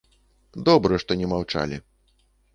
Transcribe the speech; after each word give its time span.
Добра, 0.69 0.99
што 1.03 1.19
не 1.21 1.29
маўчалі. 1.35 1.77